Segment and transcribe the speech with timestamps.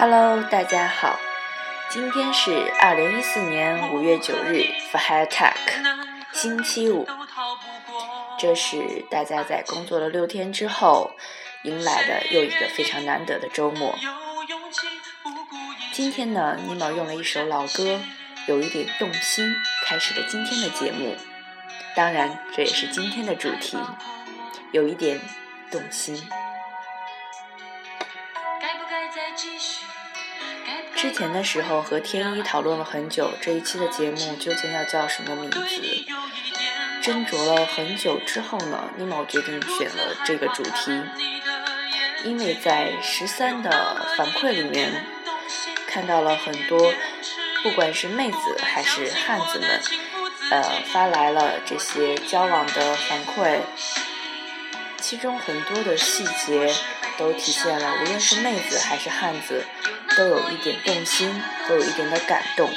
[0.00, 1.20] Hello，大家好，
[1.90, 5.74] 今天是二零一四年五月九日 f r h i t a c
[6.32, 7.06] 星期五。
[8.38, 11.10] 这是大家在工作了六天之后
[11.64, 13.94] 迎来的又一个非常难得的周末。
[15.92, 18.00] 今天呢，尼玛用了一首老歌，
[18.46, 21.14] 有一点动心，开始了今天的节目。
[21.94, 23.76] 当然，这也是今天的主题，
[24.72, 25.20] 有一点
[25.70, 26.26] 动心。
[31.00, 35.58] 之前的时候和天一讨论了很久，这一期的节目究竟要叫什么名字？
[37.02, 41.02] 斟酌了很久之后呢，尼玛决定选了这个主题，
[42.22, 45.06] 因为在十三的反馈里面
[45.86, 46.92] 看到了很多，
[47.62, 49.80] 不管是妹子还是汉子们，
[50.50, 53.60] 呃，发来了这些交往的反馈，
[54.98, 56.70] 其中很多的细节
[57.16, 59.64] 都体现了，无论是妹子还是汉子。
[60.20, 62.70] 都有一点动心，都有一点的感动。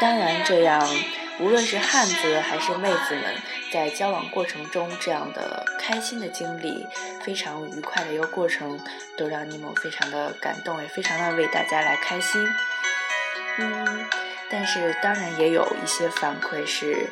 [0.00, 0.88] 当然，这样
[1.38, 3.63] 无论是汉子还是妹子们。
[3.74, 6.86] 在交往过程中，这样的开心的经历，
[7.24, 8.78] 非常愉快的一个过程，
[9.16, 12.48] 都让尼莫非常的感动，也非常的为大家来开心。
[13.58, 14.06] 嗯，
[14.48, 17.10] 但是当然也有一些反馈是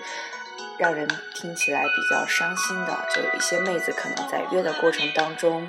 [0.79, 5.69] 让人听起来比较伤心的，就有一些妹子可能在约的过程当中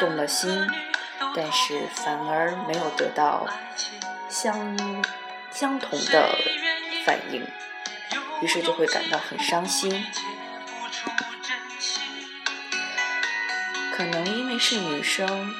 [0.00, 0.66] 动了心，
[1.36, 3.46] 但是反而没有得到
[4.30, 4.56] 相
[5.50, 6.34] 相同的
[7.04, 7.46] 反应。
[8.42, 10.04] 于是就会感到很伤心，
[13.94, 15.54] 可能因为是女生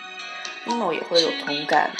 [0.66, 1.90] ，emo 也会有同感。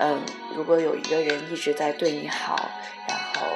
[0.00, 0.20] 嗯，
[0.56, 2.68] 如果有一个人一直在对你好，
[3.08, 3.46] 然后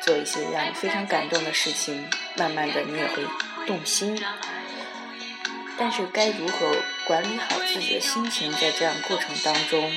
[0.00, 3.24] 做一些让你非常感动的事情，慢慢的你也会
[3.66, 4.16] 动心。
[5.76, 6.76] 但是该如何
[7.06, 9.92] 管理好自己的心情，在这样过程当中，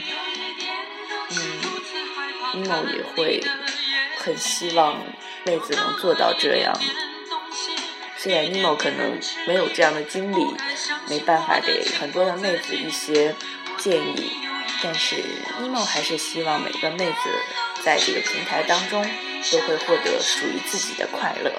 [1.29, 1.61] 嗯
[2.55, 3.39] ，emo 也会
[4.23, 4.97] 很希望。
[5.45, 6.73] 妹子能做到这样，
[8.17, 10.55] 虽然尼莫可能没有这样的经历，
[11.09, 13.35] 没办法给很多的妹子一些
[13.77, 14.31] 建议，
[14.81, 15.17] 但是
[15.59, 17.29] 尼莫还是希望每个妹子
[17.83, 19.05] 在这个平台当中
[19.51, 21.51] 都会获得属于自己的快乐。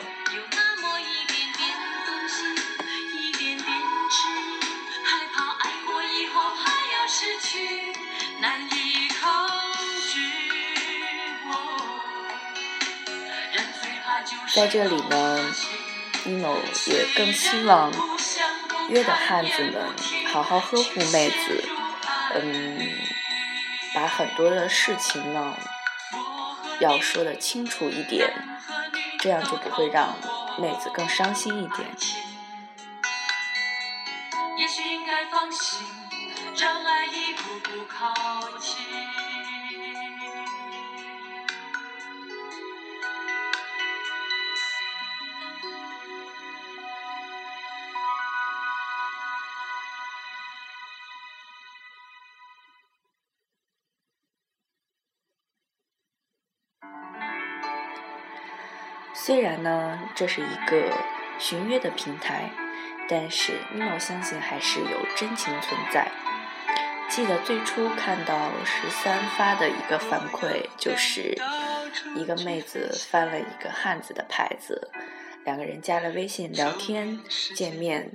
[14.54, 15.52] 在这里呢，
[16.24, 16.56] 尼莫
[16.86, 17.90] 也更希望
[18.88, 19.84] 约的汉子们
[20.32, 21.64] 好好呵护妹子，
[22.36, 22.88] 嗯，
[23.92, 25.56] 把很多的事情呢
[26.78, 28.32] 要说的清楚一点，
[29.18, 30.16] 这样就不会让
[30.58, 31.88] 妹子更伤心一点。
[34.56, 35.84] 也许应该放心，
[36.56, 38.33] 让爱一步步靠
[59.26, 60.92] 虽然呢，这是一个
[61.38, 62.50] 寻约的平台，
[63.08, 66.08] 但是尼莫相信还是有真情存在。
[67.08, 71.34] 记得最初看到十三发的一个反馈，就是
[72.14, 74.90] 一个妹子翻了一个汉子的牌子，
[75.44, 77.18] 两个人加了微信聊天
[77.54, 78.12] 见面，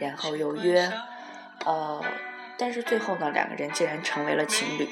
[0.00, 0.92] 然后又约，
[1.64, 2.04] 呃，
[2.58, 4.88] 但是最后呢，两个人竟然成为了情侣，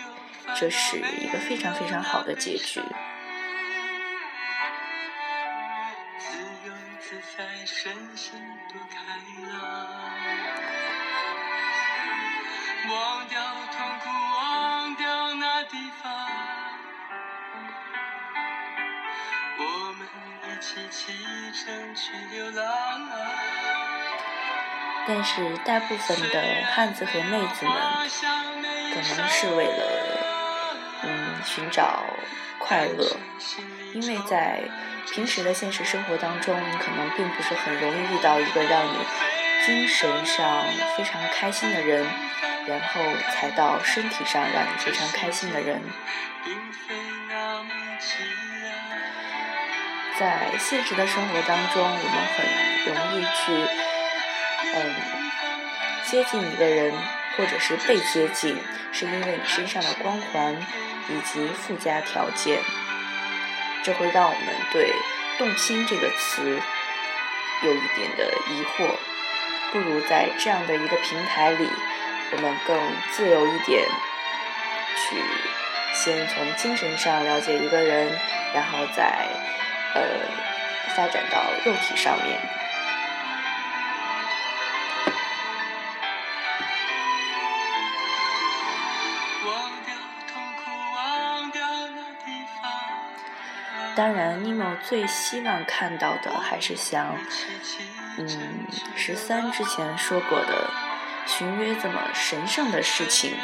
[0.54, 2.80] 这是一个非常非常好的结局。
[7.80, 8.40] 深深
[8.72, 8.98] 多开
[9.52, 9.60] 朗，
[12.90, 13.40] 忘掉
[13.70, 16.12] 痛苦，忘掉那地方，
[19.58, 19.62] 我
[19.96, 20.08] 们
[20.42, 21.12] 一起启
[21.52, 22.66] 程去流浪。
[22.66, 23.14] 啊
[25.06, 27.74] 但是大部分的汉子和妹子们，
[28.92, 30.66] 可能是为了
[31.04, 32.02] 嗯寻找
[32.58, 33.16] 快乐，
[33.92, 34.62] 因为在。
[35.10, 38.98] 平时的现实生活当中，你可能并不是很容易遇到一个让你
[39.64, 40.62] 精神上
[40.94, 42.06] 非常开心的人，
[42.66, 43.00] 然后
[43.32, 45.80] 才到身体上让你非常开心的人。
[50.20, 53.52] 在现实的生活当中，我们很容易去，
[54.74, 54.94] 嗯，
[56.04, 56.92] 接近一个人，
[57.38, 58.58] 或者是被接近，
[58.92, 60.54] 是因为你身上的光环
[61.08, 62.60] 以及附加条件。
[63.88, 64.92] 这会让我们对
[65.38, 66.60] “动心”这个词
[67.62, 68.86] 有一点的疑惑。
[69.72, 71.66] 不如在这样的一个平台里，
[72.32, 72.78] 我们更
[73.12, 73.82] 自由一点，
[74.94, 75.16] 去
[75.94, 78.12] 先从精神上了解一个人，
[78.52, 79.26] 然后再
[79.94, 80.02] 呃
[80.94, 82.38] 发展到肉体上面。
[93.98, 97.16] 当然，尼莫最希望看到的还是像，
[98.16, 98.64] 嗯，
[98.94, 100.70] 十三之前说过的，
[101.26, 103.34] 寻约这么神圣的事情，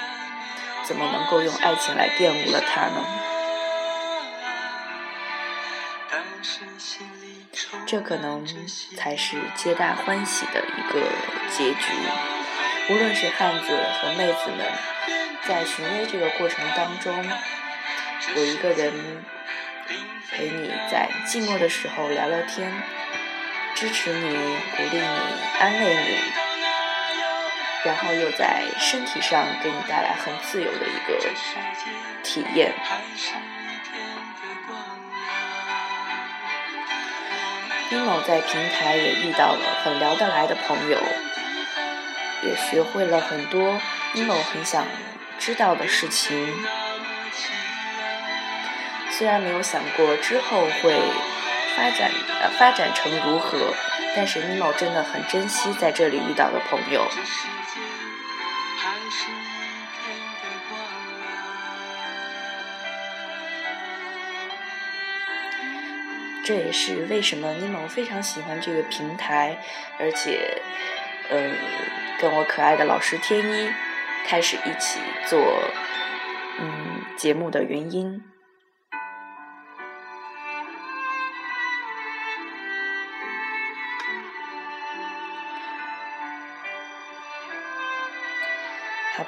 [0.84, 3.04] 怎么能够用爱情来玷污了它呢？
[7.84, 8.46] 这可能
[8.96, 11.00] 才是皆大欢喜的一个
[11.50, 11.92] 结局。
[12.90, 14.64] 无论是汉子和妹子们，
[15.48, 17.28] 在寻约这个过程当中，
[18.36, 19.24] 有一个人。
[20.30, 22.72] 陪你在寂寞的时候聊聊天，
[23.74, 25.06] 支持你、鼓励你、
[25.60, 26.18] 安慰你，
[27.84, 31.18] 然后又在身体上给你带来很自由的一个
[32.22, 32.72] 体验。
[37.90, 40.98] 丁某在平台也遇到了很聊得来的朋友，
[42.42, 43.80] 也学会了很多
[44.12, 44.84] 丁某很想
[45.38, 46.52] 知道的事情。
[49.16, 51.00] 虽然没有想过之后会
[51.76, 52.10] 发展
[52.42, 53.72] 呃发展成如何，
[54.16, 57.06] 但是尼莫真的很珍惜在这里遇到的朋友。
[66.44, 69.56] 这也是为什么尼莫非常喜欢这个平台，
[69.98, 70.60] 而且
[71.30, 71.38] 呃
[72.18, 73.70] 跟我可爱的老师天一
[74.26, 75.62] 开始一起做
[76.58, 78.20] 嗯节目的原因。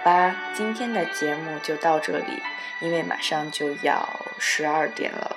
[0.06, 2.40] 吧，今天的节目就到这里，
[2.80, 4.08] 因为马上就要
[4.38, 5.36] 十二点了。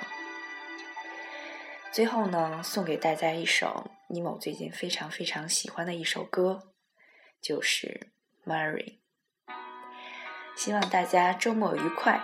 [1.90, 6.68] 最后呢，送给大家一首尼某最近非常非常喜欢的一首歌，
[7.42, 8.12] 就是
[8.48, 8.98] 《Mary》。
[10.54, 12.22] 希望大家周末愉快，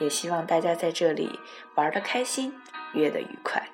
[0.00, 1.38] 也希望大家在这里
[1.74, 2.54] 玩的开心，
[2.94, 3.68] 约的愉快。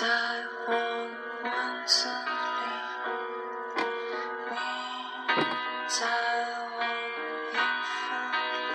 [0.00, 0.06] 在
[0.68, 0.70] 我
[1.42, 1.50] 文
[1.84, 2.12] 字里
[4.48, 4.54] 你
[5.88, 6.06] 在
[6.70, 6.78] 我
[7.52, 7.58] 眼
[8.62, 8.66] 里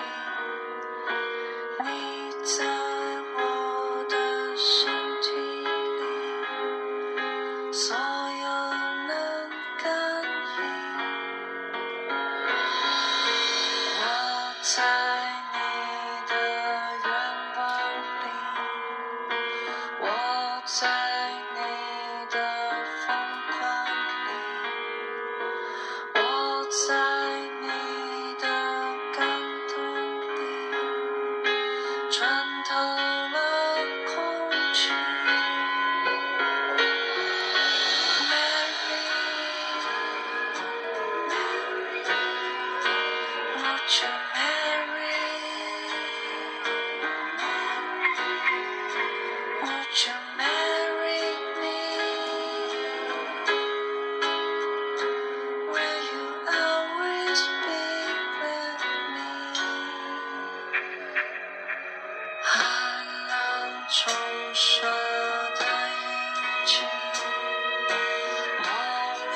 [1.80, 1.88] 你
[2.44, 2.56] 在
[3.38, 3.40] 我
[4.10, 4.14] 的
[4.58, 4.68] 身
[5.22, 5.26] 体
[6.02, 6.04] 里
[7.72, 8.44] 所有
[9.08, 9.10] 能
[9.82, 9.86] 感
[10.60, 10.62] 应
[14.02, 14.02] 我
[14.62, 15.13] 在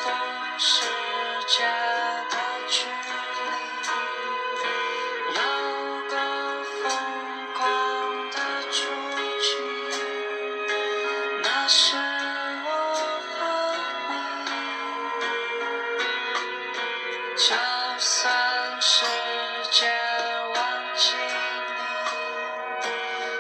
[0.06, 0.14] 的
[0.60, 0.86] 世
[1.48, 1.64] 界
[2.30, 3.10] 的距离
[5.34, 5.42] 有
[6.08, 6.14] 个
[6.84, 6.86] 疯
[7.56, 7.60] 狂
[8.30, 8.38] 的
[11.42, 11.96] 那是
[12.64, 12.68] 我
[13.34, 13.36] 和
[14.46, 14.50] 你
[17.36, 17.46] 就
[17.98, 18.16] 算
[18.80, 18.94] 世
[19.72, 19.78] 界
[20.54, 20.58] 忘
[20.96, 21.16] 记
[22.84, 22.86] 你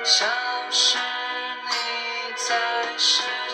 [0.03, 0.25] 消
[0.72, 1.16] 失
[2.47, 2.55] 在
[2.95, 3.46] 身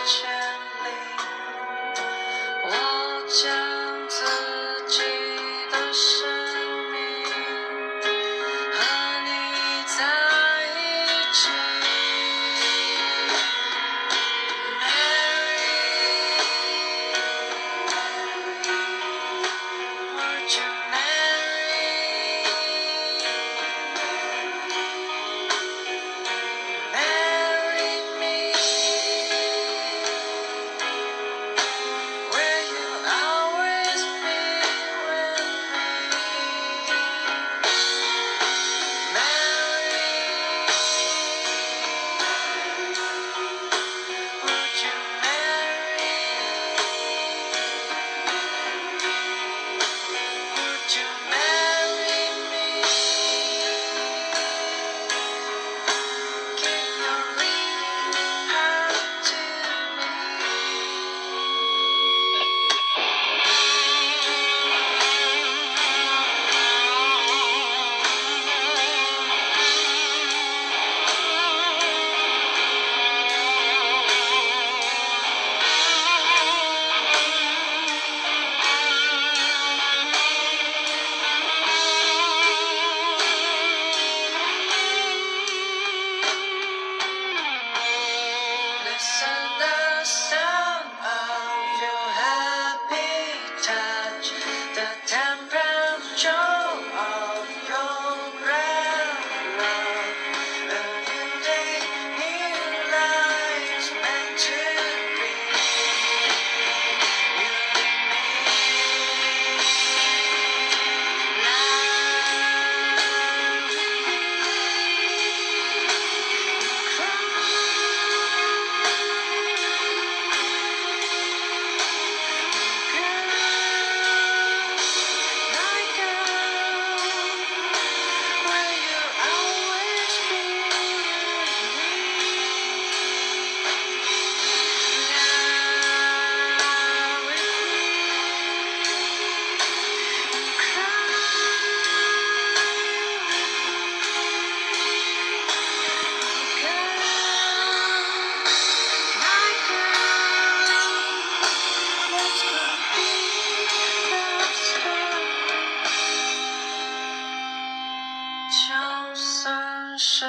[158.53, 160.25] 就算世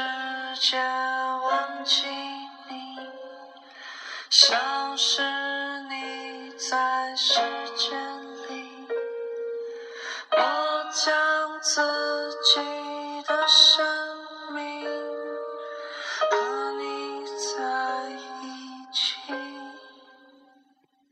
[0.59, 2.07] 界忘记
[2.71, 2.97] 你
[4.31, 5.21] 消失